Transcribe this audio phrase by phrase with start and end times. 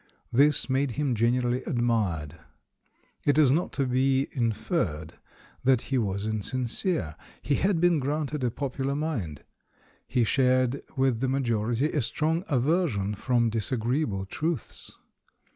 [0.33, 2.39] This made him generally admired.
[3.23, 5.13] It is not to be inferred
[5.63, 9.43] that he was insincere— he had been granted a popular mind;
[10.07, 14.97] he shared with the ma j ority a strong aver sion from disagreeable truths.